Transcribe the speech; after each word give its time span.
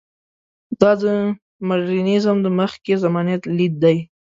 دا 0.79 0.91
د 1.01 1.03
مډرنیزم 1.67 2.37
د 2.45 2.47
مخکې 2.59 2.93
زمانې 3.03 3.35
لید 3.57 3.73
دی. 3.83 3.97